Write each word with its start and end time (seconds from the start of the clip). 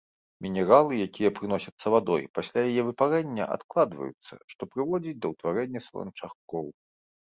Мінералы, 0.43 0.93
якія 1.07 1.31
прыносяцца 1.39 1.85
вадой, 1.97 2.23
пасля 2.39 2.59
яе 2.71 2.81
выпарэння 2.89 3.49
адкладваюцца, 3.59 4.33
што 4.57 4.61
прыводзіць 4.75 5.19
да 5.23 5.27
ўтварэння 5.37 5.89
саланчакоў. 5.91 6.65